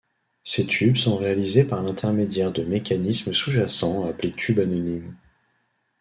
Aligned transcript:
Ces 0.43 0.65
tubes 0.65 0.97
sont 0.97 1.15
réalisés 1.15 1.63
par 1.63 1.83
l'intermédiaire 1.83 2.51
de 2.51 2.63
mécanisme 2.63 3.33
sous-jacent 3.33 4.07
appelé 4.09 4.31
tubes 4.31 4.57
anonymes. 4.57 5.15